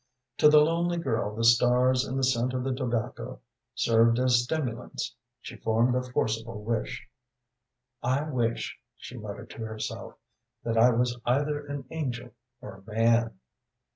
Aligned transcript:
To 0.39 0.49
the 0.49 0.61
lonely 0.61 0.97
girl 0.97 1.35
the 1.35 1.43
stars 1.43 2.05
and 2.05 2.17
the 2.17 2.23
scent 2.23 2.53
of 2.55 2.63
the 2.63 2.73
tobacco 2.73 3.39
served 3.75 4.17
as 4.17 4.41
stimulants; 4.41 5.13
she 5.41 5.57
formed 5.57 5.93
a 5.93 6.01
forcible 6.01 6.63
wish. 6.63 7.07
"I 8.01 8.23
wish," 8.23 8.79
she 8.97 9.15
muttered 9.15 9.51
to 9.51 9.59
herself, 9.67 10.15
"that 10.63 10.75
I 10.75 10.89
was 10.89 11.19
either 11.23 11.63
an 11.67 11.85
angel 11.91 12.31
or 12.61 12.77
a 12.83 12.91
man." 12.91 13.37